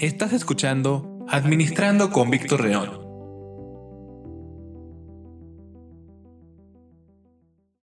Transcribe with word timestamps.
Estás 0.00 0.32
escuchando 0.32 1.26
Administrando 1.28 2.10
con 2.10 2.30
Víctor 2.30 2.64
León. 2.64 2.88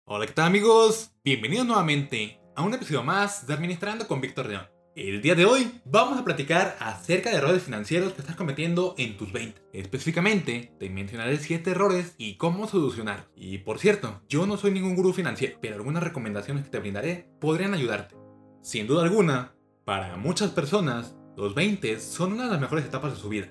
Hola, 0.07 0.27
¿qué 0.27 0.33
tal 0.33 0.47
amigos? 0.47 1.13
Bienvenidos 1.23 1.65
nuevamente 1.65 2.41
a 2.57 2.65
un 2.65 2.75
episodio 2.75 3.05
más 3.05 3.47
de 3.47 3.55
Administrando 3.55 4.09
con 4.09 4.21
Víctor 4.21 4.47
León. 4.47 4.67
El 4.97 5.23
día 5.23 5.37
de 5.37 5.45
hoy 5.45 5.81
vamos 5.85 6.19
a 6.19 6.25
platicar 6.25 6.77
acerca 6.81 7.31
de 7.31 7.37
errores 7.37 7.63
financieros 7.63 8.15
que 8.15 8.23
estás 8.23 8.35
cometiendo 8.35 8.97
en 8.99 9.17
tus 9.17 9.33
20. 9.33 9.63
Específicamente, 9.73 10.75
te 10.81 10.91
mencionaré 10.91 11.37
7 11.37 11.71
errores 11.71 12.17
y 12.19 12.35
cómo 12.35 12.67
solucionar. 12.67 13.29
Y 13.37 13.59
por 13.59 13.79
cierto, 13.79 14.23
yo 14.29 14.45
no 14.49 14.57
soy 14.57 14.73
ningún 14.73 14.97
gurú 14.97 15.13
financiero, 15.13 15.57
pero 15.63 15.77
algunas 15.77 16.03
recomendaciones 16.03 16.65
que 16.65 16.71
te 16.71 16.81
brindaré 16.81 17.29
podrían 17.41 17.75
ayudarte. 17.75 18.17
Sin 18.61 18.89
duda 18.89 19.05
alguna, 19.05 19.55
para 19.85 20.17
muchas 20.17 20.51
personas, 20.51 21.15
los 21.37 21.55
20 21.55 21.99
son 22.01 22.35
una 22.35 22.45
de 22.45 22.51
las 22.51 22.61
mejores 22.61 22.85
etapas 22.85 23.15
de 23.15 23.21
su 23.21 23.29
vida. 23.29 23.49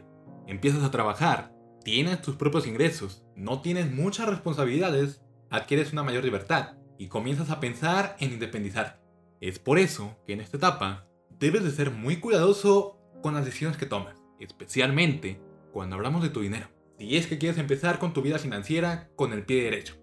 Empiezas 0.48 0.84
a 0.84 0.92
trabajar, 0.92 1.54
tienes 1.84 2.22
tus 2.22 2.36
propios 2.36 2.68
ingresos, 2.68 3.26
no 3.36 3.62
tienes 3.62 3.92
muchas 3.92 4.28
responsabilidades, 4.28 5.22
adquieres 5.50 5.92
una 5.92 6.04
mayor 6.04 6.24
libertad 6.24 6.78
y 6.98 7.08
comienzas 7.08 7.50
a 7.50 7.60
pensar 7.60 8.16
en 8.20 8.34
independizarte. 8.34 9.00
Es 9.40 9.58
por 9.58 9.80
eso 9.80 10.20
que 10.28 10.34
en 10.34 10.42
esta 10.42 10.58
etapa 10.58 11.08
debes 11.40 11.64
de 11.64 11.72
ser 11.72 11.90
muy 11.90 12.18
cuidadoso 12.18 13.00
con 13.24 13.34
las 13.34 13.46
decisiones 13.46 13.78
que 13.78 13.88
tomas, 13.88 14.16
especialmente 14.40 15.42
cuando 15.74 15.96
hablamos 15.96 16.22
de 16.22 16.30
tu 16.30 16.42
dinero. 16.42 16.68
Si 17.00 17.18
es 17.18 17.26
que 17.26 17.40
quieres 17.40 17.58
empezar 17.58 17.98
con 17.98 18.14
tu 18.14 18.22
vida 18.22 18.38
financiera 18.38 19.10
con 19.16 19.34
el 19.34 19.44
pie 19.44 19.64
derecho. 19.64 19.96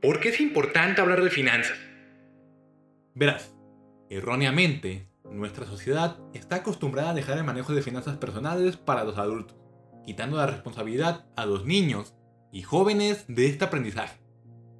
¿Por 0.00 0.20
qué 0.20 0.30
es 0.30 0.40
importante 0.40 1.02
hablar 1.02 1.22
de 1.22 1.28
finanzas? 1.28 1.76
Verás, 3.14 3.54
erróneamente, 4.08 5.08
nuestra 5.30 5.66
sociedad 5.66 6.18
está 6.32 6.56
acostumbrada 6.56 7.10
a 7.10 7.14
dejar 7.14 7.38
el 7.38 7.44
manejo 7.44 7.72
de 7.72 7.82
finanzas 7.82 8.16
personales 8.16 8.76
para 8.76 9.04
los 9.04 9.18
adultos, 9.18 9.56
quitando 10.04 10.36
la 10.36 10.46
responsabilidad 10.46 11.26
a 11.36 11.46
los 11.46 11.64
niños 11.64 12.14
y 12.52 12.62
jóvenes 12.62 13.24
de 13.28 13.46
este 13.46 13.64
aprendizaje. 13.64 14.20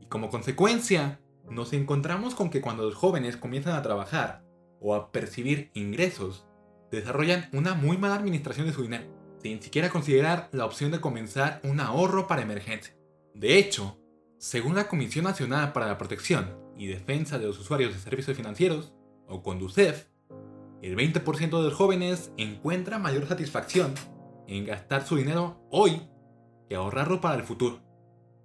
Y 0.00 0.06
como 0.06 0.30
consecuencia, 0.30 1.20
nos 1.50 1.72
encontramos 1.72 2.34
con 2.34 2.50
que 2.50 2.60
cuando 2.60 2.84
los 2.84 2.94
jóvenes 2.94 3.36
comienzan 3.36 3.74
a 3.74 3.82
trabajar 3.82 4.44
o 4.80 4.94
a 4.94 5.10
percibir 5.12 5.70
ingresos, 5.74 6.46
desarrollan 6.90 7.48
una 7.52 7.74
muy 7.74 7.98
mala 7.98 8.14
administración 8.14 8.66
de 8.66 8.72
su 8.72 8.82
dinero, 8.82 9.06
sin 9.42 9.60
siquiera 9.60 9.90
considerar 9.90 10.48
la 10.52 10.64
opción 10.64 10.90
de 10.90 11.00
comenzar 11.00 11.60
un 11.64 11.80
ahorro 11.80 12.26
para 12.26 12.42
emergencia. 12.42 12.94
De 13.34 13.58
hecho, 13.58 13.98
según 14.38 14.76
la 14.76 14.88
Comisión 14.88 15.24
Nacional 15.24 15.72
para 15.72 15.86
la 15.86 15.98
Protección 15.98 16.56
y 16.76 16.86
Defensa 16.86 17.38
de 17.38 17.46
los 17.46 17.58
Usuarios 17.58 17.94
de 17.94 18.00
Servicios 18.00 18.36
Financieros, 18.36 18.92
o 19.26 19.42
CONDUCEF, 19.42 20.06
el 20.84 20.98
20% 20.98 21.38
de 21.38 21.62
los 21.62 21.72
jóvenes 21.72 22.30
encuentra 22.36 22.98
mayor 22.98 23.26
satisfacción 23.26 23.94
en 24.46 24.66
gastar 24.66 25.06
su 25.06 25.16
dinero 25.16 25.66
hoy 25.70 26.02
que 26.68 26.74
ahorrarlo 26.74 27.22
para 27.22 27.36
el 27.36 27.42
futuro. 27.42 27.80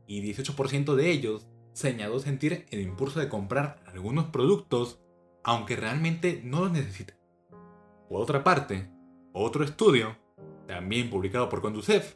Y 0.07 0.21
18% 0.21 0.95
de 0.95 1.11
ellos 1.11 1.49
señaló 1.73 2.17
sentir 2.19 2.65
el 2.69 2.79
impulso 2.79 3.19
de 3.19 3.27
comprar 3.27 3.83
algunos 3.87 4.27
productos 4.27 5.01
aunque 5.43 5.75
realmente 5.75 6.39
no 6.45 6.61
los 6.61 6.71
necesiten. 6.71 7.17
Por 8.07 8.21
otra 8.21 8.41
parte, 8.41 8.89
otro 9.33 9.65
estudio, 9.65 10.15
también 10.65 11.09
publicado 11.09 11.49
por 11.49 11.61
Conducef, 11.61 12.15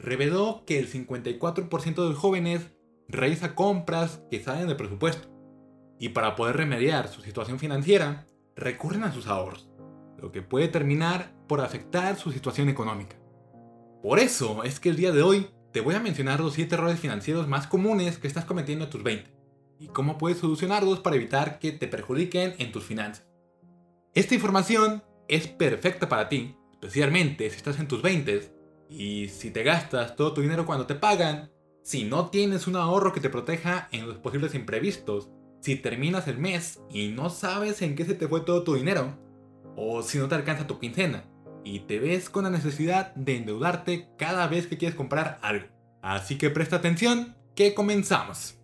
reveló 0.00 0.64
que 0.66 0.80
el 0.80 0.90
54% 0.90 1.94
de 1.94 2.08
los 2.08 2.18
jóvenes 2.18 2.72
realiza 3.06 3.54
compras 3.54 4.20
que 4.32 4.42
salen 4.42 4.66
del 4.66 4.76
presupuesto. 4.76 5.28
Y 6.00 6.08
para 6.08 6.34
poder 6.34 6.56
remediar 6.56 7.06
su 7.06 7.22
situación 7.22 7.60
financiera, 7.60 8.26
recurren 8.56 9.04
a 9.04 9.12
sus 9.12 9.26
ahorros, 9.26 9.68
lo 10.18 10.32
que 10.32 10.42
puede 10.42 10.68
terminar 10.68 11.32
por 11.48 11.60
afectar 11.60 12.16
su 12.16 12.32
situación 12.32 12.68
económica. 12.68 13.16
Por 14.02 14.18
eso 14.18 14.64
es 14.64 14.80
que 14.80 14.90
el 14.90 14.96
día 14.96 15.12
de 15.12 15.22
hoy 15.22 15.48
te 15.72 15.80
voy 15.80 15.94
a 15.94 16.00
mencionar 16.00 16.40
los 16.40 16.54
7 16.54 16.74
errores 16.74 17.00
financieros 17.00 17.48
más 17.48 17.66
comunes 17.66 18.18
que 18.18 18.28
estás 18.28 18.44
cometiendo 18.44 18.84
a 18.84 18.90
tus 18.90 19.02
20 19.02 19.34
y 19.78 19.88
cómo 19.88 20.18
puedes 20.18 20.38
solucionarlos 20.38 21.00
para 21.00 21.16
evitar 21.16 21.58
que 21.58 21.72
te 21.72 21.88
perjudiquen 21.88 22.54
en 22.58 22.70
tus 22.70 22.84
finanzas. 22.84 23.26
Esta 24.14 24.34
información 24.34 25.02
es 25.26 25.48
perfecta 25.48 26.08
para 26.08 26.28
ti, 26.28 26.56
especialmente 26.72 27.50
si 27.50 27.56
estás 27.56 27.80
en 27.80 27.88
tus 27.88 28.02
20 28.02 28.52
y 28.88 29.28
si 29.28 29.50
te 29.50 29.64
gastas 29.64 30.14
todo 30.14 30.34
tu 30.34 30.42
dinero 30.42 30.66
cuando 30.66 30.86
te 30.86 30.94
pagan, 30.94 31.50
si 31.82 32.04
no 32.04 32.30
tienes 32.30 32.66
un 32.66 32.76
ahorro 32.76 33.12
que 33.12 33.20
te 33.20 33.30
proteja 33.30 33.88
en 33.90 34.06
los 34.06 34.18
posibles 34.18 34.54
imprevistos 34.54 35.30
si 35.64 35.76
terminas 35.76 36.28
el 36.28 36.36
mes 36.36 36.82
y 36.90 37.08
no 37.08 37.30
sabes 37.30 37.80
en 37.80 37.96
qué 37.96 38.04
se 38.04 38.12
te 38.12 38.28
fue 38.28 38.42
todo 38.42 38.64
tu 38.64 38.74
dinero, 38.74 39.18
o 39.76 40.02
si 40.02 40.18
no 40.18 40.28
te 40.28 40.34
alcanza 40.34 40.66
tu 40.66 40.78
quincena 40.78 41.24
y 41.64 41.80
te 41.80 41.98
ves 41.98 42.28
con 42.28 42.44
la 42.44 42.50
necesidad 42.50 43.14
de 43.14 43.36
endeudarte 43.36 44.10
cada 44.18 44.46
vez 44.46 44.66
que 44.66 44.76
quieres 44.76 44.94
comprar 44.94 45.38
algo. 45.40 45.66
Así 46.02 46.36
que 46.36 46.50
presta 46.50 46.76
atención, 46.76 47.34
que 47.56 47.72
comenzamos. 47.72 48.58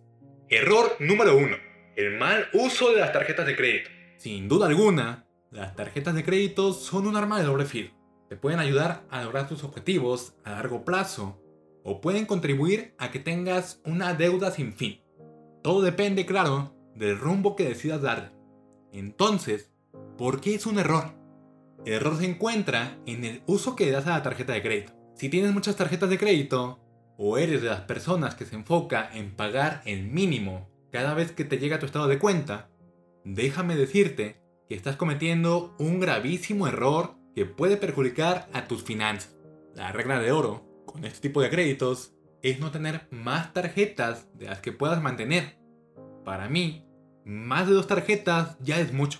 Error 0.47 0.95
número 0.99 1.35
1. 1.35 1.57
El 1.95 2.19
mal 2.19 2.47
uso 2.53 2.91
de 2.91 2.99
las 2.99 3.11
tarjetas 3.11 3.47
de 3.47 3.55
crédito. 3.55 3.89
Sin 4.17 4.47
duda 4.47 4.67
alguna, 4.67 5.25
las 5.49 5.75
tarjetas 5.75 6.13
de 6.13 6.23
crédito 6.23 6.71
son 6.71 7.07
un 7.07 7.15
arma 7.15 7.39
de 7.39 7.45
doble 7.45 7.65
filo. 7.65 7.89
Te 8.29 8.35
pueden 8.35 8.59
ayudar 8.59 9.07
a 9.09 9.23
lograr 9.23 9.47
tus 9.47 9.63
objetivos 9.63 10.35
a 10.43 10.51
largo 10.51 10.85
plazo 10.85 11.41
o 11.83 11.99
pueden 11.99 12.27
contribuir 12.27 12.93
a 12.99 13.09
que 13.09 13.17
tengas 13.17 13.81
una 13.85 14.13
deuda 14.13 14.51
sin 14.51 14.75
fin. 14.75 15.01
Todo 15.63 15.81
depende, 15.81 16.27
claro, 16.27 16.75
del 16.95 17.17
rumbo 17.17 17.55
que 17.55 17.65
decidas 17.65 18.01
dar. 18.01 18.33
Entonces, 18.91 19.71
¿por 20.17 20.41
qué 20.41 20.55
es 20.55 20.65
un 20.65 20.79
error? 20.79 21.13
El 21.85 21.93
error 21.93 22.17
se 22.17 22.25
encuentra 22.25 22.97
en 23.05 23.25
el 23.25 23.41
uso 23.47 23.75
que 23.75 23.91
das 23.91 24.05
a 24.07 24.11
la 24.11 24.23
tarjeta 24.23 24.53
de 24.53 24.61
crédito. 24.61 24.93
Si 25.15 25.29
tienes 25.29 25.53
muchas 25.53 25.75
tarjetas 25.75 26.09
de 26.09 26.17
crédito, 26.17 26.79
o 27.17 27.37
eres 27.37 27.61
de 27.61 27.69
las 27.69 27.81
personas 27.81 28.35
que 28.35 28.45
se 28.45 28.55
enfoca 28.55 29.09
en 29.13 29.35
pagar 29.35 29.81
el 29.85 30.03
mínimo 30.03 30.69
cada 30.91 31.13
vez 31.13 31.31
que 31.31 31.45
te 31.45 31.59
llega 31.59 31.79
tu 31.79 31.85
estado 31.85 32.07
de 32.07 32.19
cuenta, 32.19 32.69
déjame 33.23 33.75
decirte 33.75 34.41
que 34.67 34.75
estás 34.75 34.95
cometiendo 34.95 35.75
un 35.77 35.99
gravísimo 35.99 36.67
error 36.67 37.15
que 37.35 37.45
puede 37.45 37.77
perjudicar 37.77 38.49
a 38.53 38.67
tus 38.67 38.83
finanzas. 38.83 39.35
La 39.75 39.91
regla 39.91 40.19
de 40.19 40.31
oro 40.31 40.83
con 40.85 41.05
este 41.05 41.21
tipo 41.21 41.41
de 41.41 41.49
créditos 41.49 42.15
es 42.41 42.59
no 42.59 42.71
tener 42.71 43.07
más 43.11 43.53
tarjetas 43.53 44.27
de 44.37 44.47
las 44.47 44.59
que 44.59 44.71
puedas 44.71 45.01
mantener 45.01 45.60
para 46.23 46.49
mí, 46.49 46.85
más 47.25 47.67
de 47.67 47.73
dos 47.73 47.87
tarjetas 47.87 48.57
ya 48.59 48.79
es 48.79 48.93
mucho. 48.93 49.19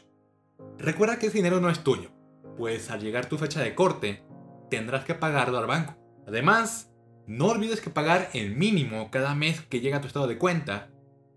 Recuerda 0.77 1.19
que 1.19 1.27
ese 1.27 1.37
dinero 1.37 1.59
no 1.59 1.69
es 1.69 1.83
tuyo, 1.83 2.11
pues 2.57 2.89
al 2.89 3.01
llegar 3.01 3.27
tu 3.27 3.37
fecha 3.37 3.61
de 3.61 3.75
corte, 3.75 4.23
tendrás 4.69 5.05
que 5.05 5.15
pagarlo 5.15 5.57
al 5.57 5.67
banco. 5.67 5.95
Además, 6.27 6.91
no 7.27 7.47
olvides 7.47 7.81
que 7.81 7.89
pagar 7.89 8.29
el 8.33 8.55
mínimo 8.55 9.11
cada 9.11 9.35
mes 9.35 9.61
que 9.61 9.79
llega 9.79 9.97
a 9.97 10.01
tu 10.01 10.07
estado 10.07 10.27
de 10.27 10.37
cuenta 10.37 10.89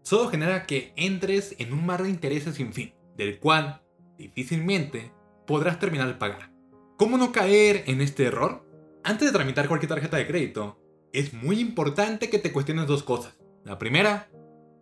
solo 0.03 0.29
genera 0.29 0.67
que 0.67 0.93
entres 0.97 1.57
en 1.59 1.73
un 1.73 1.85
mar 1.85 2.03
de 2.03 2.11
intereses 2.11 2.57
sin 2.57 2.73
fin, 2.73 2.95
del 3.17 3.39
cual 3.39 3.83
difícilmente 4.19 5.13
podrás 5.47 5.79
terminar 5.79 6.09
de 6.09 6.15
pagar. 6.15 6.53
¿Cómo 6.97 7.19
no 7.19 7.33
caer 7.33 7.85
en 7.87 8.01
este 8.01 8.25
error? 8.25 8.67
Antes 9.03 9.29
de 9.29 9.37
tramitar 9.37 9.67
cualquier 9.67 9.89
tarjeta 9.89 10.17
de 10.17 10.27
crédito, 10.27 10.79
es 11.13 11.33
muy 11.33 11.59
importante 11.59 12.31
que 12.31 12.39
te 12.39 12.53
cuestiones 12.53 12.87
dos 12.87 13.03
cosas. 13.03 13.39
La 13.65 13.79
primera 13.79 14.29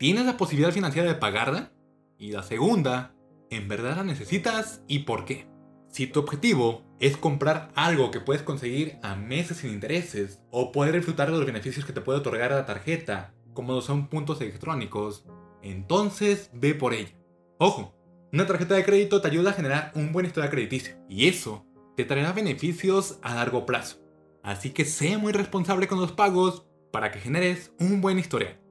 ¿Tienes 0.02 0.26
la 0.26 0.36
posibilidad 0.36 0.72
financiera 0.72 1.06
de 1.06 1.14
pagarla? 1.14 1.70
Y 2.18 2.32
la 2.32 2.42
segunda, 2.42 3.14
¿en 3.50 3.68
verdad 3.68 3.94
la 3.94 4.02
necesitas 4.02 4.82
y 4.88 5.04
por 5.04 5.24
qué? 5.24 5.46
Si 5.92 6.08
tu 6.08 6.18
objetivo 6.18 6.82
es 6.98 7.16
comprar 7.16 7.70
algo 7.76 8.10
que 8.10 8.18
puedes 8.18 8.42
conseguir 8.42 8.98
a 9.04 9.14
meses 9.14 9.58
sin 9.58 9.70
intereses 9.70 10.42
o 10.50 10.72
poder 10.72 10.96
disfrutar 10.96 11.30
de 11.30 11.36
los 11.36 11.46
beneficios 11.46 11.84
que 11.84 11.92
te 11.92 12.00
puede 12.00 12.18
otorgar 12.18 12.50
la 12.50 12.66
tarjeta, 12.66 13.32
como 13.54 13.80
son 13.80 14.08
puntos 14.08 14.40
electrónicos, 14.40 15.24
entonces 15.62 16.50
ve 16.52 16.74
por 16.74 16.94
ella. 16.94 17.16
Ojo, 17.58 17.94
una 18.32 18.44
tarjeta 18.44 18.74
de 18.74 18.84
crédito 18.84 19.20
te 19.20 19.28
ayuda 19.28 19.50
a 19.50 19.54
generar 19.54 19.92
un 19.94 20.10
buen 20.10 20.26
historial 20.26 20.50
crediticio 20.50 20.96
y 21.08 21.28
eso 21.28 21.64
te 21.96 22.04
traerá 22.04 22.32
beneficios 22.32 23.20
a 23.22 23.36
largo 23.36 23.66
plazo. 23.66 23.98
Así 24.42 24.70
que 24.70 24.84
sé 24.84 25.16
muy 25.16 25.32
responsable 25.32 25.86
con 25.86 26.00
los 26.00 26.10
pagos 26.10 26.66
para 26.90 27.12
que 27.12 27.20
generes 27.20 27.72
un 27.78 28.00
buen 28.00 28.18
historial. 28.18 28.61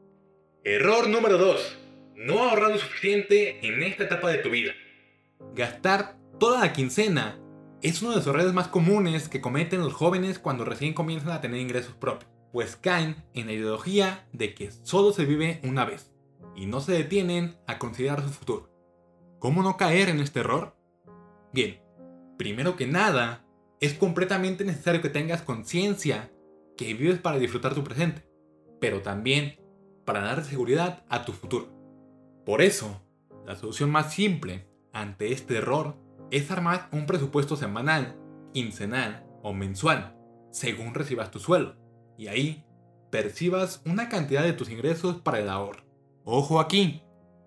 Error 0.64 1.10
número 1.10 1.40
2. 1.40 1.78
No 2.18 2.44
ahorrar 2.44 2.70
lo 2.70 2.78
suficiente 2.78 3.66
en 3.66 3.82
esta 3.82 4.04
etapa 4.04 4.30
de 4.30 4.38
tu 4.38 4.52
vida. 4.52 4.74
Gastar 5.56 6.20
toda 6.40 6.60
la 6.60 6.72
quincena 6.72 7.40
es 7.82 8.04
uno 8.04 8.12
de 8.12 8.18
los 8.18 8.28
errores 8.28 8.54
más 8.54 8.68
comunes 8.68 9.28
que 9.28 9.42
cometen 9.42 9.80
los 9.80 9.94
jóvenes 9.94 10.38
cuando 10.38 10.64
recién 10.64 10.94
comienzan 10.94 11.32
a 11.32 11.42
tener 11.42 11.60
ingresos 11.60 11.96
propios, 11.96 12.30
pues 12.52 12.76
caen 12.76 13.16
en 13.34 13.48
la 13.48 13.54
ideología 13.54 14.28
de 14.34 14.54
que 14.54 14.70
solo 14.84 15.14
se 15.14 15.26
vive 15.26 15.62
una 15.64 15.84
vez 15.84 16.12
y 16.56 16.68
no 16.68 16.80
se 16.80 16.92
detienen 16.92 17.58
a 17.66 17.80
considerar 17.80 18.22
su 18.22 18.30
futuro. 18.30 18.70
¿Cómo 19.40 19.64
no 19.64 19.78
caer 19.78 20.10
en 20.10 20.20
este 20.20 20.42
error? 20.42 20.76
Bien, 21.52 21.82
primero 22.38 22.76
que 22.76 22.86
nada, 22.86 23.48
es 23.80 23.96
completamente 23.96 24.64
necesario 24.64 25.02
que 25.02 25.10
tengas 25.10 25.42
conciencia 25.42 26.32
que 26.78 26.94
vives 26.94 27.18
para 27.18 27.40
disfrutar 27.40 27.74
tu 27.74 27.84
presente, 27.84 28.28
pero 28.80 29.02
también 29.02 29.61
para 30.12 30.26
dar 30.26 30.44
seguridad 30.44 31.06
a 31.08 31.24
tu 31.24 31.32
futuro. 31.32 31.70
Por 32.46 32.62
eso, 32.62 33.02
la 33.46 33.56
solución 33.56 33.90
más 33.90 34.14
simple 34.14 34.68
ante 34.92 35.32
este 35.32 35.56
error 35.56 35.96
es 36.32 36.52
armar 36.52 36.90
un 36.92 37.06
presupuesto 37.06 37.56
semanal 37.56 38.18
quincenal 38.54 39.26
o 39.42 39.54
mensual, 39.54 40.18
según 40.52 40.94
recibas 40.94 41.32
tu 41.32 41.40
sueldo. 41.40 41.78
Y 42.18 42.28
ahí 42.28 42.66
percibas 43.10 43.82
una 43.86 44.10
cantidad 44.10 44.44
de 44.44 44.52
tus 44.52 44.70
ingresos 44.70 45.22
para 45.22 45.40
el 45.40 45.48
ahorro. 45.48 45.86
Ojo 46.26 46.60
aquí, 46.60 47.04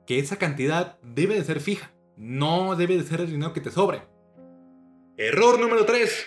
que 0.07 0.19
esa 0.19 0.39
cantidad 0.39 0.99
debe 1.03 1.35
de 1.35 1.45
ser 1.45 1.61
fija, 1.61 1.93
no 2.17 2.77
debe 2.77 2.97
de 2.97 3.05
ser 3.05 3.21
el 3.21 3.31
dinero 3.31 3.53
que 3.53 3.61
te 3.61 3.71
sobre. 3.71 4.01
Error 5.19 5.61
número 5.61 5.85
3. 5.85 6.27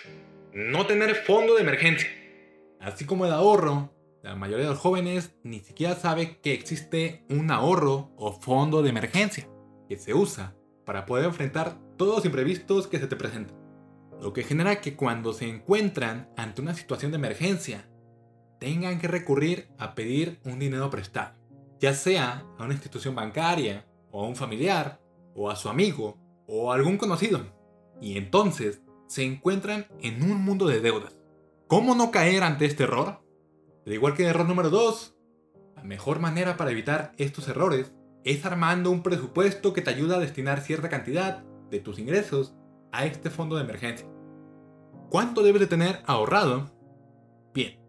No 0.53 0.85
tener 0.85 1.15
fondo 1.15 1.55
de 1.55 1.63
emergencia. 1.63 2.07
Así 2.79 3.05
como 3.05 3.25
el 3.25 3.31
ahorro, 3.31 3.96
la 4.27 4.35
mayoría 4.35 4.65
de 4.65 4.71
los 4.71 4.79
jóvenes 4.79 5.35
ni 5.43 5.61
siquiera 5.61 5.95
sabe 5.95 6.39
que 6.41 6.53
existe 6.53 7.25
un 7.29 7.49
ahorro 7.49 8.11
o 8.17 8.33
fondo 8.33 8.81
de 8.81 8.89
emergencia 8.89 9.47
que 9.87 9.97
se 9.97 10.13
usa 10.13 10.53
para 10.85 11.05
poder 11.05 11.25
enfrentar 11.25 11.79
todos 11.95 12.17
los 12.17 12.25
imprevistos 12.25 12.87
que 12.87 12.99
se 12.99 13.07
te 13.07 13.15
presentan. 13.15 13.57
Lo 14.21 14.33
que 14.33 14.43
genera 14.43 14.81
que 14.81 14.97
cuando 14.97 15.31
se 15.31 15.47
encuentran 15.47 16.29
ante 16.35 16.61
una 16.61 16.73
situación 16.73 17.11
de 17.11 17.17
emergencia, 17.17 17.89
tengan 18.59 18.99
que 18.99 19.07
recurrir 19.07 19.69
a 19.77 19.95
pedir 19.95 20.41
un 20.43 20.59
dinero 20.59 20.89
prestado, 20.89 21.35
ya 21.79 21.93
sea 21.93 22.45
a 22.57 22.65
una 22.65 22.73
institución 22.73 23.15
bancaria, 23.15 23.85
o 24.11 24.25
a 24.25 24.27
un 24.27 24.35
familiar, 24.35 24.99
o 25.35 25.49
a 25.49 25.55
su 25.55 25.69
amigo, 25.69 26.17
o 26.47 26.71
a 26.71 26.75
algún 26.75 26.97
conocido. 26.97 27.45
Y 28.01 28.17
entonces 28.17 28.81
se 29.07 29.23
encuentran 29.23 29.87
en 30.01 30.21
un 30.21 30.43
mundo 30.43 30.67
de 30.67 30.81
deudas. 30.81 31.15
¿Cómo 31.67 31.95
no 31.95 32.11
caer 32.11 32.43
ante 32.43 32.65
este 32.65 32.83
error? 32.83 33.21
Al 33.87 33.93
igual 33.93 34.15
que 34.15 34.23
el 34.23 34.29
error 34.29 34.45
número 34.45 34.69
2, 34.69 35.15
la 35.77 35.83
mejor 35.83 36.19
manera 36.19 36.57
para 36.57 36.71
evitar 36.71 37.13
estos 37.17 37.47
errores 37.47 37.93
es 38.25 38.45
armando 38.45 38.91
un 38.91 39.01
presupuesto 39.01 39.71
que 39.71 39.81
te 39.81 39.89
ayuda 39.89 40.17
a 40.17 40.19
destinar 40.19 40.59
cierta 40.59 40.89
cantidad 40.89 41.45
de 41.71 41.79
tus 41.79 41.97
ingresos 41.97 42.53
a 42.91 43.05
este 43.05 43.29
fondo 43.29 43.55
de 43.55 43.63
emergencia. 43.63 44.05
¿Cuánto 45.09 45.41
debes 45.41 45.61
de 45.61 45.67
tener 45.67 46.01
ahorrado? 46.05 46.69
Bien, 47.53 47.79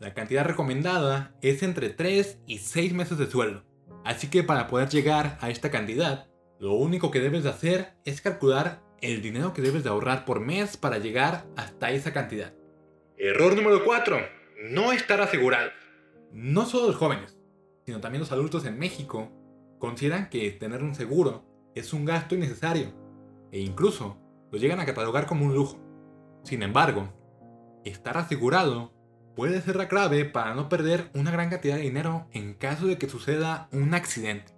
la 0.00 0.14
cantidad 0.14 0.46
recomendada 0.46 1.36
es 1.42 1.62
entre 1.62 1.90
3 1.90 2.38
y 2.46 2.56
6 2.56 2.94
meses 2.94 3.18
de 3.18 3.30
sueldo. 3.30 3.62
Así 4.06 4.28
que 4.28 4.42
para 4.42 4.68
poder 4.68 4.88
llegar 4.88 5.36
a 5.42 5.50
esta 5.50 5.70
cantidad, 5.70 6.28
lo 6.60 6.72
único 6.72 7.10
que 7.10 7.20
debes 7.20 7.44
de 7.44 7.50
hacer 7.50 7.92
es 8.06 8.22
calcular 8.22 8.82
el 9.02 9.20
dinero 9.20 9.52
que 9.52 9.60
debes 9.60 9.84
de 9.84 9.90
ahorrar 9.90 10.24
por 10.24 10.40
mes 10.40 10.78
para 10.78 10.96
llegar 10.96 11.44
hasta 11.58 11.90
esa 11.90 12.14
cantidad. 12.14 12.54
Error 13.18 13.54
número 13.54 13.84
4 13.84 14.40
no 14.62 14.92
estar 14.92 15.20
asegurado. 15.20 15.70
No 16.32 16.66
solo 16.66 16.86
los 16.86 16.96
jóvenes, 16.96 17.36
sino 17.84 18.00
también 18.00 18.20
los 18.20 18.32
adultos 18.32 18.64
en 18.64 18.78
México 18.78 19.30
consideran 19.78 20.30
que 20.30 20.50
tener 20.52 20.82
un 20.82 20.94
seguro 20.94 21.44
es 21.74 21.92
un 21.92 22.04
gasto 22.04 22.36
innecesario 22.36 22.92
e 23.50 23.58
incluso 23.58 24.18
lo 24.52 24.58
llegan 24.58 24.78
a 24.78 24.86
catalogar 24.86 25.26
como 25.26 25.46
un 25.46 25.54
lujo. 25.54 25.78
Sin 26.44 26.62
embargo, 26.62 27.12
estar 27.84 28.16
asegurado 28.16 28.92
puede 29.34 29.60
ser 29.62 29.76
la 29.76 29.88
clave 29.88 30.24
para 30.24 30.54
no 30.54 30.68
perder 30.68 31.10
una 31.14 31.32
gran 31.32 31.50
cantidad 31.50 31.76
de 31.76 31.82
dinero 31.82 32.28
en 32.32 32.54
caso 32.54 32.86
de 32.86 32.98
que 32.98 33.08
suceda 33.08 33.68
un 33.72 33.94
accidente. 33.94 34.54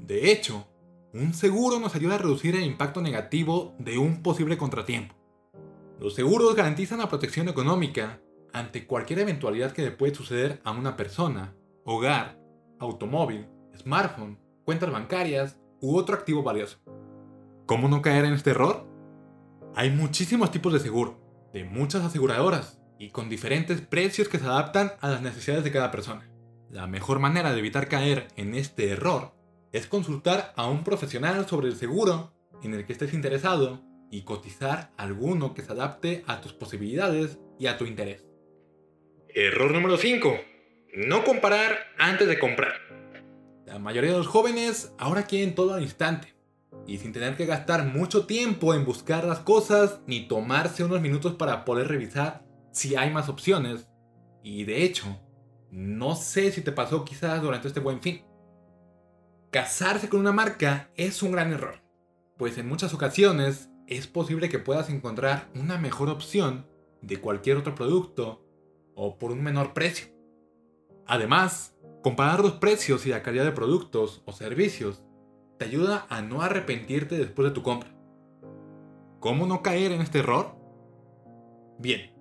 De 0.00 0.32
hecho, 0.32 0.66
un 1.12 1.34
seguro 1.34 1.78
nos 1.78 1.94
ayuda 1.94 2.16
a 2.16 2.18
reducir 2.18 2.56
el 2.56 2.64
impacto 2.64 3.02
negativo 3.02 3.76
de 3.78 3.98
un 3.98 4.22
posible 4.22 4.58
contratiempo. 4.58 5.14
Los 6.00 6.14
seguros 6.14 6.56
garantizan 6.56 6.98
la 6.98 7.08
protección 7.08 7.48
económica 7.48 8.20
ante 8.52 8.86
cualquier 8.86 9.20
eventualidad 9.20 9.72
que 9.72 9.82
le 9.82 9.90
puede 9.90 10.14
suceder 10.14 10.60
a 10.64 10.70
una 10.70 10.96
persona, 10.96 11.54
hogar, 11.84 12.38
automóvil, 12.78 13.48
smartphone, 13.76 14.38
cuentas 14.64 14.90
bancarias 14.90 15.58
u 15.80 15.96
otro 15.96 16.14
activo 16.14 16.42
valioso. 16.42 16.78
¿Cómo 17.66 17.88
no 17.88 18.02
caer 18.02 18.24
en 18.24 18.34
este 18.34 18.50
error? 18.50 18.86
Hay 19.74 19.90
muchísimos 19.90 20.50
tipos 20.50 20.72
de 20.72 20.80
seguro, 20.80 21.20
de 21.52 21.64
muchas 21.64 22.04
aseguradoras 22.04 22.80
y 22.98 23.10
con 23.10 23.28
diferentes 23.28 23.80
precios 23.80 24.28
que 24.28 24.38
se 24.38 24.44
adaptan 24.44 24.92
a 25.00 25.08
las 25.08 25.22
necesidades 25.22 25.64
de 25.64 25.72
cada 25.72 25.90
persona. 25.90 26.28
La 26.68 26.86
mejor 26.86 27.18
manera 27.18 27.52
de 27.52 27.58
evitar 27.58 27.88
caer 27.88 28.28
en 28.36 28.54
este 28.54 28.90
error 28.90 29.34
es 29.72 29.86
consultar 29.86 30.52
a 30.56 30.68
un 30.68 30.84
profesional 30.84 31.46
sobre 31.46 31.68
el 31.68 31.76
seguro 31.76 32.32
en 32.62 32.74
el 32.74 32.84
que 32.84 32.92
estés 32.92 33.14
interesado 33.14 33.82
y 34.10 34.22
cotizar 34.22 34.92
alguno 34.96 35.54
que 35.54 35.62
se 35.62 35.72
adapte 35.72 36.24
a 36.26 36.40
tus 36.40 36.52
posibilidades 36.52 37.38
y 37.58 37.68
a 37.68 37.78
tu 37.78 37.84
interés. 37.84 38.29
Error 39.34 39.70
número 39.72 39.96
5. 39.96 40.40
No 40.96 41.24
comparar 41.24 41.78
antes 41.98 42.26
de 42.26 42.38
comprar. 42.38 42.72
La 43.64 43.78
mayoría 43.78 44.10
de 44.10 44.18
los 44.18 44.26
jóvenes 44.26 44.92
ahora 44.98 45.24
quieren 45.24 45.54
todo 45.54 45.74
al 45.74 45.82
instante. 45.82 46.34
Y 46.86 46.98
sin 46.98 47.12
tener 47.12 47.36
que 47.36 47.46
gastar 47.46 47.84
mucho 47.84 48.26
tiempo 48.26 48.74
en 48.74 48.84
buscar 48.84 49.24
las 49.24 49.38
cosas 49.40 50.00
ni 50.06 50.26
tomarse 50.26 50.82
unos 50.82 51.00
minutos 51.00 51.34
para 51.34 51.64
poder 51.64 51.86
revisar 51.86 52.44
si 52.72 52.96
hay 52.96 53.10
más 53.10 53.28
opciones. 53.28 53.86
Y 54.42 54.64
de 54.64 54.82
hecho, 54.82 55.06
no 55.70 56.16
sé 56.16 56.50
si 56.50 56.62
te 56.62 56.72
pasó 56.72 57.04
quizás 57.04 57.40
durante 57.40 57.68
este 57.68 57.80
buen 57.80 58.00
fin. 58.00 58.24
Casarse 59.52 60.08
con 60.08 60.20
una 60.20 60.32
marca 60.32 60.90
es 60.96 61.22
un 61.22 61.32
gran 61.32 61.52
error, 61.52 61.82
pues 62.36 62.58
en 62.58 62.68
muchas 62.68 62.94
ocasiones 62.94 63.68
es 63.86 64.06
posible 64.06 64.48
que 64.48 64.58
puedas 64.58 64.90
encontrar 64.90 65.48
una 65.54 65.78
mejor 65.78 66.08
opción 66.08 66.66
de 67.02 67.18
cualquier 67.18 67.56
otro 67.56 67.74
producto 67.74 68.49
o 69.02 69.16
por 69.16 69.32
un 69.32 69.42
menor 69.42 69.72
precio. 69.72 70.08
Además, 71.06 71.74
comparar 72.02 72.40
los 72.40 72.52
precios 72.52 73.06
y 73.06 73.08
la 73.08 73.22
calidad 73.22 73.44
de 73.44 73.52
productos 73.52 74.22
o 74.26 74.32
servicios 74.32 75.02
te 75.58 75.64
ayuda 75.64 76.06
a 76.10 76.20
no 76.20 76.42
arrepentirte 76.42 77.16
después 77.16 77.48
de 77.48 77.54
tu 77.54 77.62
compra. 77.62 77.96
¿Cómo 79.18 79.46
no 79.46 79.62
caer 79.62 79.92
en 79.92 80.02
este 80.02 80.18
error? 80.18 80.54
Bien, 81.78 82.12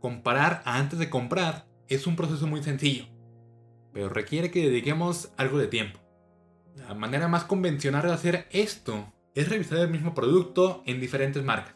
comparar 0.00 0.62
antes 0.64 1.00
de 1.00 1.10
comprar 1.10 1.66
es 1.88 2.06
un 2.06 2.14
proceso 2.14 2.46
muy 2.46 2.62
sencillo, 2.62 3.06
pero 3.92 4.08
requiere 4.08 4.52
que 4.52 4.68
dediquemos 4.68 5.32
algo 5.36 5.58
de 5.58 5.66
tiempo. 5.66 5.98
La 6.76 6.94
manera 6.94 7.26
más 7.26 7.42
convencional 7.44 8.02
de 8.02 8.12
hacer 8.12 8.46
esto 8.52 9.12
es 9.34 9.48
revisar 9.48 9.78
el 9.78 9.90
mismo 9.90 10.14
producto 10.14 10.84
en 10.86 11.00
diferentes 11.00 11.42
marcas. 11.42 11.74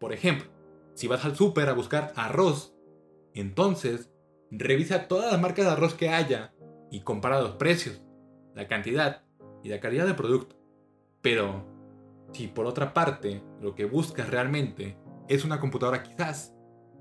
Por 0.00 0.14
ejemplo, 0.14 0.48
si 0.94 1.08
vas 1.08 1.26
al 1.26 1.36
súper 1.36 1.68
a 1.68 1.74
buscar 1.74 2.14
arroz 2.16 2.72
entonces, 3.34 4.10
revisa 4.50 5.08
todas 5.08 5.32
las 5.32 5.40
marcas 5.40 5.66
de 5.66 5.72
arroz 5.72 5.94
que 5.94 6.10
haya 6.10 6.52
y 6.90 7.00
compara 7.00 7.40
los 7.40 7.52
precios, 7.52 8.02
la 8.54 8.68
cantidad 8.68 9.22
y 9.62 9.68
la 9.68 9.80
calidad 9.80 10.06
del 10.06 10.16
producto. 10.16 10.56
Pero, 11.22 11.66
si 12.32 12.48
por 12.48 12.66
otra 12.66 12.92
parte 12.92 13.42
lo 13.60 13.74
que 13.74 13.84
buscas 13.84 14.28
realmente 14.28 14.98
es 15.28 15.44
una 15.44 15.60
computadora 15.60 16.02
quizás, 16.02 16.54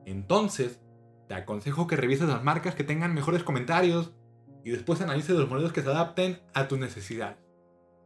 entonces 0.06 0.82
te 1.28 1.34
aconsejo 1.36 1.88
que 1.88 1.96
revises 1.96 2.28
las 2.28 2.44
marcas 2.44 2.76
que 2.76 2.84
tengan 2.84 3.14
mejores 3.14 3.44
comentarios 3.44 4.14
y 4.64 4.72
después 4.72 5.02
analices 5.02 5.36
los 5.36 5.50
modelos 5.50 5.74
que 5.74 5.82
se 5.82 5.90
adapten 5.90 6.40
a 6.54 6.68
tu 6.68 6.78
necesidad. 6.78 7.38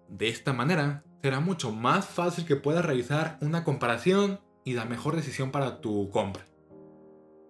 De 0.08 0.30
esta 0.30 0.54
manera, 0.54 1.04
será 1.22 1.40
mucho 1.40 1.72
más 1.72 2.06
fácil 2.06 2.46
que 2.46 2.56
puedas 2.56 2.86
realizar 2.86 3.38
una 3.42 3.64
comparación 3.64 4.40
y 4.64 4.74
la 4.74 4.86
mejor 4.86 5.16
decisión 5.16 5.52
para 5.52 5.82
tu 5.82 6.10
compra. 6.12 6.46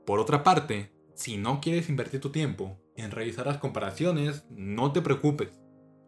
Por 0.06 0.20
otra 0.20 0.44
parte, 0.44 0.92
si 1.16 1.38
no 1.38 1.62
quieres 1.62 1.90
invertir 1.90 2.22
tu 2.22 2.30
tiempo 2.30 2.80
en 2.96 3.12
revisar 3.12 3.48
las 3.48 3.58
comparaciones, 3.58 4.46
no 4.50 4.92
te 4.92 5.02
preocupes. 5.02 5.60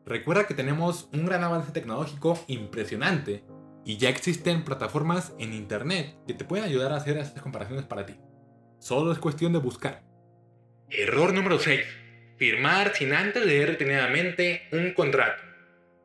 Recuerda 0.05 0.45
que 0.45 0.53
tenemos 0.53 1.09
un 1.13 1.25
gran 1.25 1.43
avance 1.43 1.71
tecnológico 1.71 2.39
impresionante 2.47 3.43
y 3.83 3.97
ya 3.97 4.09
existen 4.09 4.63
plataformas 4.63 5.33
en 5.39 5.53
internet 5.53 6.15
que 6.27 6.33
te 6.33 6.45
pueden 6.45 6.65
ayudar 6.65 6.91
a 6.91 6.97
hacer 6.97 7.17
estas 7.17 7.41
comparaciones 7.41 7.85
para 7.85 8.05
ti. 8.05 8.15
Solo 8.79 9.11
es 9.11 9.17
cuestión 9.17 9.53
de 9.53 9.59
buscar. 9.59 10.03
Error 10.89 11.33
número 11.33 11.57
6. 11.57 11.81
Firmar 12.37 12.93
sin 12.93 13.13
antes 13.13 13.45
leer 13.45 13.71
detenidamente 13.71 14.61
un 14.71 14.93
contrato. 14.93 15.41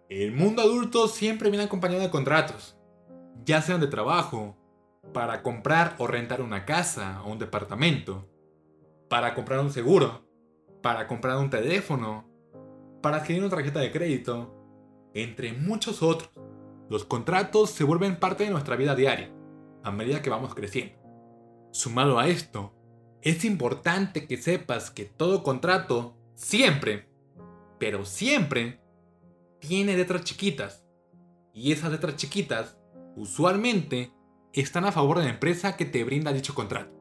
El 0.09 0.33
mundo 0.33 0.63
adulto 0.63 1.09
siempre 1.09 1.51
viene 1.51 1.65
acompañado 1.65 2.03
de 2.03 2.11
contratos, 2.11 2.77
ya 3.45 3.61
sean 3.63 3.81
de 3.81 3.87
trabajo, 3.87 4.57
para 5.12 5.42
comprar 5.42 5.97
o 5.99 6.06
rentar 6.06 6.40
una 6.40 6.64
casa 6.64 7.23
o 7.25 7.32
un 7.32 7.38
departamento, 7.38 8.28
para 9.09 9.35
comprar 9.35 9.61
un 9.61 9.71
seguro, 9.71 10.26
para 10.80 11.06
comprar 11.06 11.38
un 11.38 11.50
teléfono, 11.50 12.28
para 13.02 13.18
adquirir 13.18 13.42
una 13.42 13.50
tarjeta 13.50 13.80
de 13.80 13.90
crédito, 13.90 14.54
entre 15.14 15.52
muchos 15.52 16.02
otros. 16.02 16.30
Los 16.88 17.04
contratos 17.04 17.71
se 17.71 17.85
vuelven 17.85 18.18
parte 18.18 18.44
de 18.44 18.50
nuestra 18.50 18.76
vida 18.76 18.94
diaria, 18.94 19.32
a 19.82 19.90
medida 19.90 20.23
que 20.23 20.30
vamos 20.30 20.54
creciendo. 20.54 20.99
Sumado 21.73 22.18
a 22.18 22.28
esto, 22.28 22.75
es 23.23 23.44
importante 23.44 24.26
que 24.26 24.37
sepas 24.37 24.90
que 24.90 25.04
todo 25.04 25.42
contrato 25.42 26.16
siempre, 26.35 27.09
pero 27.78 28.04
siempre, 28.04 28.80
tiene 29.59 29.97
letras 29.97 30.25
chiquitas. 30.25 30.85
Y 31.54 31.73
esas 31.73 31.92
letras 31.92 32.16
chiquitas, 32.16 32.78
usualmente, 33.16 34.12
están 34.61 34.85
a 34.85 34.92
favor 34.92 35.18
de 35.18 35.25
la 35.25 35.30
empresa 35.30 35.76
que 35.76 35.87
te 35.87 36.04
brinda 36.04 36.32
dicho 36.32 36.54
contrato. 36.54 36.92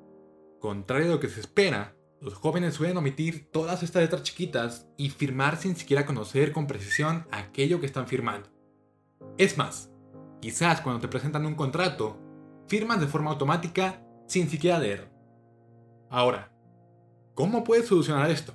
Contrario 0.60 1.08
a 1.08 1.16
lo 1.16 1.20
que 1.20 1.28
se 1.28 1.42
espera, 1.42 1.98
los 2.22 2.36
jóvenes 2.36 2.76
suelen 2.76 2.98
omitir 2.98 3.50
todas 3.52 3.84
estas 3.84 4.04
letras 4.04 4.24
chiquitas 4.24 4.88
y 4.96 5.10
firmar 5.10 5.58
sin 5.58 5.76
siquiera 5.76 6.06
conocer 6.06 6.52
con 6.52 6.68
precisión 6.68 7.26
aquello 7.32 7.80
que 7.80 7.88
están 7.88 8.08
firmando. 8.08 8.50
Es 9.38 9.58
más, 9.58 9.92
quizás 10.40 10.82
cuando 10.82 11.02
te 11.02 11.08
presentan 11.08 11.46
un 11.46 11.56
contrato, 11.56 12.20
firmas 12.68 13.02
de 13.02 13.08
forma 13.08 13.32
automática 13.32 14.06
sin 14.28 14.50
siquiera 14.50 14.80
leer. 14.80 15.12
Ahora, 16.10 16.54
¿cómo 17.34 17.64
puedes 17.64 17.88
solucionar 17.88 18.30
esto? 18.30 18.54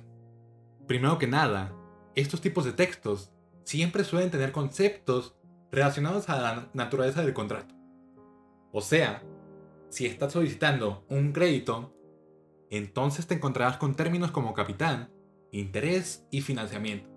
Primero 0.87 1.19
que 1.19 1.27
nada, 1.27 1.75
estos 2.15 2.41
tipos 2.41 2.63
de 2.63 2.71
textos 2.71 3.31
siempre 3.63 4.03
suelen 4.03 4.31
tener 4.31 4.53
conceptos 4.53 5.35
relacionados 5.71 6.29
a 6.29 6.41
la 6.41 6.69
naturaleza 6.73 7.21
del 7.21 7.33
contrato. 7.33 7.76
O 8.77 8.81
sea, 8.81 9.23
si 9.89 10.05
estás 10.05 10.33
solicitando 10.33 11.03
un 11.09 11.31
crédito, 11.31 11.95
entonces 12.69 13.25
te 13.25 13.33
encontrarás 13.33 13.77
con 13.77 13.95
términos 13.95 14.29
como 14.29 14.53
capital, 14.53 15.09
interés 15.51 16.27
y 16.29 16.41
financiamiento. 16.41 17.09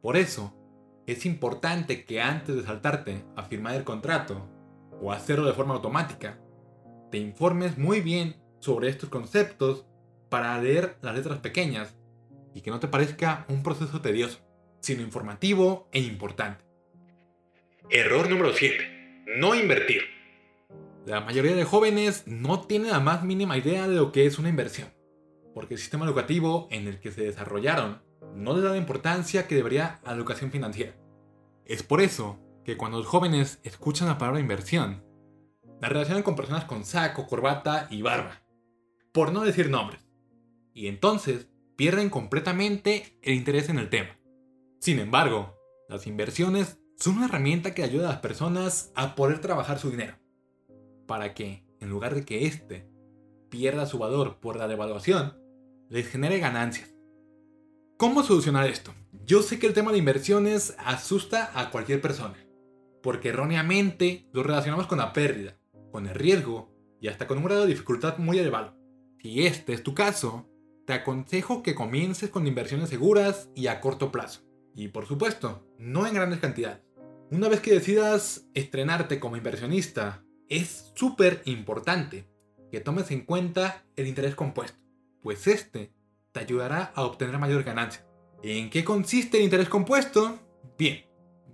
Por 0.00 0.16
eso, 0.16 0.52
es 1.06 1.26
importante 1.26 2.04
que 2.04 2.20
antes 2.20 2.56
de 2.56 2.64
saltarte 2.64 3.24
a 3.36 3.44
firmar 3.44 3.76
el 3.76 3.84
contrato 3.84 4.50
o 5.00 5.12
hacerlo 5.12 5.46
de 5.46 5.52
forma 5.52 5.74
automática, 5.74 6.40
te 7.12 7.18
informes 7.18 7.78
muy 7.78 8.00
bien 8.00 8.34
sobre 8.58 8.88
estos 8.88 9.10
conceptos 9.10 9.86
para 10.28 10.60
leer 10.60 10.96
las 11.02 11.14
letras 11.14 11.38
pequeñas 11.38 11.96
y 12.52 12.62
que 12.62 12.72
no 12.72 12.80
te 12.80 12.88
parezca 12.88 13.46
un 13.48 13.62
proceso 13.62 14.00
tedioso, 14.00 14.40
sino 14.80 15.02
informativo 15.02 15.88
e 15.92 16.00
importante. 16.00 16.64
Error 17.90 18.28
número 18.28 18.52
7. 18.52 19.24
No 19.36 19.54
invertir. 19.54 20.11
La 21.04 21.20
mayoría 21.20 21.56
de 21.56 21.64
jóvenes 21.64 22.22
no 22.26 22.60
tienen 22.60 22.92
la 22.92 23.00
más 23.00 23.24
mínima 23.24 23.58
idea 23.58 23.88
de 23.88 23.96
lo 23.96 24.12
que 24.12 24.24
es 24.24 24.38
una 24.38 24.48
inversión, 24.48 24.88
porque 25.52 25.74
el 25.74 25.80
sistema 25.80 26.06
educativo 26.06 26.68
en 26.70 26.86
el 26.86 27.00
que 27.00 27.10
se 27.10 27.24
desarrollaron 27.24 28.00
no 28.36 28.54
les 28.54 28.62
da 28.62 28.70
la 28.70 28.76
importancia 28.76 29.48
que 29.48 29.56
debería 29.56 30.00
a 30.04 30.10
la 30.10 30.16
educación 30.16 30.52
financiera. 30.52 30.94
Es 31.64 31.82
por 31.82 32.00
eso 32.00 32.38
que 32.64 32.76
cuando 32.76 32.98
los 32.98 33.08
jóvenes 33.08 33.58
escuchan 33.64 34.06
la 34.06 34.16
palabra 34.16 34.40
inversión, 34.40 35.04
la 35.80 35.88
relacionan 35.88 36.22
con 36.22 36.36
personas 36.36 36.66
con 36.66 36.84
saco, 36.84 37.26
corbata 37.26 37.88
y 37.90 38.02
barba, 38.02 38.44
por 39.10 39.32
no 39.32 39.42
decir 39.42 39.70
nombres. 39.70 40.06
Y 40.72 40.86
entonces 40.86 41.48
pierden 41.74 42.10
completamente 42.10 43.18
el 43.22 43.34
interés 43.34 43.68
en 43.68 43.80
el 43.80 43.90
tema. 43.90 44.20
Sin 44.78 45.00
embargo, 45.00 45.56
las 45.88 46.06
inversiones 46.06 46.78
son 46.96 47.16
una 47.16 47.26
herramienta 47.26 47.74
que 47.74 47.82
ayuda 47.82 48.06
a 48.06 48.12
las 48.12 48.20
personas 48.20 48.92
a 48.94 49.16
poder 49.16 49.40
trabajar 49.40 49.80
su 49.80 49.90
dinero, 49.90 50.21
para 51.12 51.34
que, 51.34 51.62
en 51.78 51.90
lugar 51.90 52.14
de 52.14 52.24
que 52.24 52.46
éste 52.46 52.88
pierda 53.50 53.84
su 53.84 53.98
valor 53.98 54.40
por 54.40 54.56
la 54.56 54.66
devaluación, 54.66 55.36
les 55.90 56.08
genere 56.08 56.38
ganancias. 56.38 56.94
¿Cómo 57.98 58.22
solucionar 58.22 58.66
esto? 58.66 58.94
Yo 59.26 59.42
sé 59.42 59.58
que 59.58 59.66
el 59.66 59.74
tema 59.74 59.92
de 59.92 59.98
inversiones 59.98 60.74
asusta 60.78 61.50
a 61.52 61.70
cualquier 61.70 62.00
persona, 62.00 62.38
porque 63.02 63.28
erróneamente 63.28 64.26
lo 64.32 64.42
relacionamos 64.42 64.86
con 64.86 64.96
la 64.96 65.12
pérdida, 65.12 65.58
con 65.90 66.06
el 66.06 66.14
riesgo 66.14 66.72
y 66.98 67.08
hasta 67.08 67.26
con 67.26 67.36
un 67.36 67.44
grado 67.44 67.60
de 67.60 67.68
dificultad 67.74 68.16
muy 68.16 68.38
elevado. 68.38 68.74
Si 69.20 69.44
este 69.44 69.74
es 69.74 69.82
tu 69.82 69.92
caso, 69.92 70.48
te 70.86 70.94
aconsejo 70.94 71.62
que 71.62 71.74
comiences 71.74 72.30
con 72.30 72.46
inversiones 72.46 72.88
seguras 72.88 73.50
y 73.54 73.66
a 73.66 73.82
corto 73.82 74.10
plazo. 74.10 74.40
Y 74.74 74.88
por 74.88 75.04
supuesto, 75.04 75.68
no 75.76 76.06
en 76.06 76.14
grandes 76.14 76.40
cantidades. 76.40 76.80
Una 77.30 77.50
vez 77.50 77.60
que 77.60 77.74
decidas 77.74 78.48
estrenarte 78.54 79.20
como 79.20 79.36
inversionista, 79.36 80.24
es 80.52 80.92
súper 80.94 81.40
importante 81.46 82.26
que 82.70 82.80
tomes 82.80 83.10
en 83.10 83.22
cuenta 83.22 83.84
el 83.96 84.06
interés 84.06 84.34
compuesto, 84.34 84.78
pues 85.22 85.46
este 85.46 85.92
te 86.32 86.40
ayudará 86.40 86.92
a 86.94 87.04
obtener 87.04 87.38
mayor 87.38 87.62
ganancia. 87.62 88.06
¿En 88.42 88.68
qué 88.68 88.84
consiste 88.84 89.38
el 89.38 89.44
interés 89.44 89.70
compuesto? 89.70 90.38
Bien, 90.78 91.06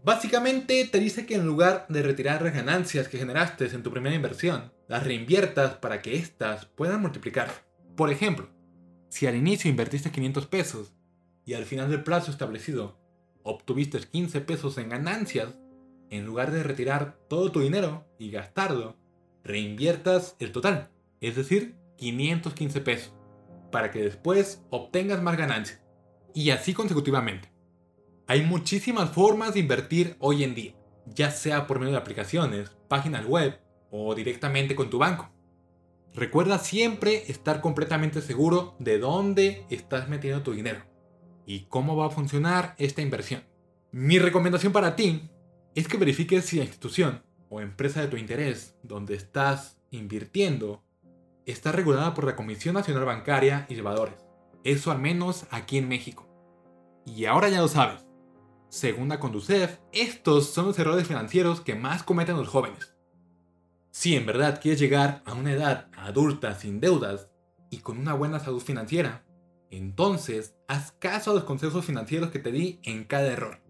básicamente 0.02 0.85
te 0.85 0.99
dice 0.99 1.26
que 1.26 1.37
en 1.37 1.47
lugar 1.47 1.87
de 1.88 2.02
retirar 2.02 2.43
las 2.43 2.55
ganancias 2.55 3.09
que 3.09 3.19
generaste 3.19 3.67
en 3.67 3.85
tu 3.85 3.93
primera 3.93 4.17
inversión, 4.17 4.73
las 4.88 5.05
reinviertas 5.05 5.76
para 5.76 6.02
que 6.02 6.17
éstas 6.17 6.67
puedan 6.67 7.00
multiplicarse. 7.00 7.61
Por 7.97 8.11
ejemplo, 8.11 8.49
si 9.11 9.26
al 9.28 9.37
inicio 9.37 9.71
invertiste 9.71 10.11
500 10.11 10.47
pesos 10.47 10.93
y 11.45 11.55
al 11.55 11.67
final 11.67 11.88
del 11.88 12.02
plazo 12.02 12.33
establecido 12.33 12.99
obtuviste 13.45 14.00
15 14.00 14.40
pesos 14.40 14.76
en 14.76 14.88
ganancias, 14.88 15.57
en 16.10 16.24
lugar 16.24 16.50
de 16.50 16.62
retirar 16.62 17.18
todo 17.28 17.52
tu 17.52 17.60
dinero 17.60 18.06
y 18.18 18.30
gastarlo, 18.30 18.96
reinviertas 19.44 20.36
el 20.38 20.52
total, 20.52 20.90
es 21.20 21.36
decir, 21.36 21.76
515 21.96 22.80
pesos 22.80 23.14
para 23.70 23.90
que 23.90 24.02
después 24.02 24.64
obtengas 24.70 25.22
más 25.22 25.36
ganancias. 25.36 25.82
Y 26.34 26.50
así 26.50 26.74
consecutivamente. 26.74 27.52
Hay 28.26 28.42
muchísimas 28.42 29.10
formas 29.10 29.54
de 29.54 29.60
invertir 29.60 30.16
hoy 30.18 30.44
en 30.44 30.54
día, 30.54 30.74
ya 31.06 31.30
sea 31.30 31.66
por 31.66 31.78
medio 31.78 31.92
de 31.92 31.98
aplicaciones, 31.98 32.76
páginas 32.88 33.26
web 33.26 33.58
o 33.90 34.14
directamente 34.14 34.76
con 34.76 34.90
tu 34.90 34.98
banco. 34.98 35.30
Recuerda 36.14 36.58
siempre 36.58 37.30
estar 37.30 37.60
completamente 37.60 38.20
seguro 38.20 38.76
de 38.78 38.98
dónde 38.98 39.64
estás 39.70 40.08
metiendo 40.08 40.42
tu 40.42 40.52
dinero 40.52 40.82
y 41.46 41.60
cómo 41.68 41.96
va 41.96 42.06
a 42.06 42.10
funcionar 42.10 42.74
esta 42.78 43.02
inversión. 43.02 43.44
Mi 43.90 44.18
recomendación 44.18 44.72
para 44.72 44.96
ti 44.96 45.30
es 45.78 45.88
que 45.88 45.97
verifiques 45.97 46.44
si 46.44 46.56
la 46.56 46.64
institución 46.64 47.23
o 47.50 47.61
empresa 47.61 48.00
de 48.00 48.08
tu 48.08 48.16
interés 48.16 48.75
donde 48.82 49.14
estás 49.14 49.78
invirtiendo 49.90 50.82
está 51.47 51.73
regulada 51.73 52.14
por 52.14 52.25
la 52.25 52.37
Comisión 52.37 52.75
Nacional 52.75 53.04
Bancaria 53.04 53.66
y 53.68 53.75
de 53.75 53.82
Valores. 53.82 54.26
Eso 54.64 54.90
al 54.90 54.99
menos 54.99 55.47
aquí 55.50 55.78
en 55.78 55.88
México. 55.88 56.28
Y 57.06 57.25
ahora 57.25 57.49
ya 57.49 57.61
lo 57.61 57.68
sabes. 57.68 58.04
Según 58.68 59.08
la 59.08 59.18
Conducef, 59.18 59.78
estos 59.92 60.50
son 60.50 60.66
los 60.66 60.78
errores 60.78 61.06
financieros 61.06 61.61
que 61.61 61.75
más 61.75 62.02
cometen 62.02 62.37
los 62.37 62.49
jóvenes. 62.49 62.94
Si 63.90 64.14
en 64.14 64.26
verdad 64.26 64.61
quieres 64.61 64.80
llegar 64.80 65.23
a 65.25 65.32
una 65.32 65.52
edad 65.52 65.88
adulta 65.97 66.54
sin 66.54 66.80
deudas 66.80 67.30
y 67.70 67.78
con 67.78 67.99
una 67.99 68.12
buena 68.12 68.40
salud 68.40 68.61
financiera, 68.61 69.25
entonces 69.70 70.56
haz 70.66 70.92
caso 70.92 71.30
a 71.30 71.35
los 71.35 71.44
consejos 71.44 71.85
financieros 71.85 72.30
que 72.30 72.38
te 72.38 72.52
di 72.52 72.80
en 72.82 73.04
cada 73.04 73.32
error. 73.32 73.67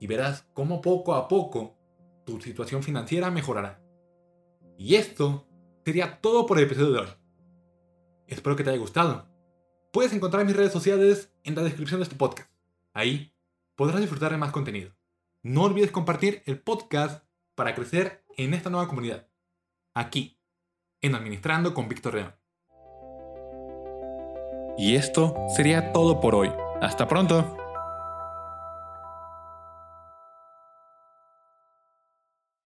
Y 0.00 0.06
verás 0.06 0.46
cómo 0.52 0.80
poco 0.80 1.14
a 1.14 1.28
poco 1.28 1.76
tu 2.24 2.40
situación 2.40 2.82
financiera 2.82 3.30
mejorará. 3.30 3.82
Y 4.76 4.96
esto 4.96 5.46
sería 5.84 6.20
todo 6.20 6.46
por 6.46 6.58
el 6.58 6.64
episodio 6.64 6.92
de 6.92 6.98
hoy. 7.00 7.08
Espero 8.26 8.56
que 8.56 8.64
te 8.64 8.70
haya 8.70 8.78
gustado. 8.78 9.28
Puedes 9.92 10.12
encontrar 10.12 10.44
mis 10.44 10.56
redes 10.56 10.72
sociales 10.72 11.32
en 11.44 11.54
la 11.54 11.62
descripción 11.62 12.00
de 12.00 12.04
este 12.04 12.16
podcast. 12.16 12.50
Ahí 12.92 13.32
podrás 13.76 14.00
disfrutar 14.00 14.32
de 14.32 14.38
más 14.38 14.52
contenido. 14.52 14.92
No 15.42 15.64
olvides 15.64 15.90
compartir 15.90 16.42
el 16.46 16.58
podcast 16.58 17.24
para 17.54 17.74
crecer 17.74 18.24
en 18.36 18.54
esta 18.54 18.70
nueva 18.70 18.88
comunidad. 18.88 19.28
Aquí, 19.94 20.40
en 21.00 21.14
Administrando 21.14 21.74
con 21.74 21.88
Víctor 21.88 22.14
León. 22.14 22.34
Y 24.76 24.96
esto 24.96 25.34
sería 25.54 25.92
todo 25.92 26.20
por 26.20 26.34
hoy. 26.34 26.50
Hasta 26.80 27.06
pronto. 27.06 27.63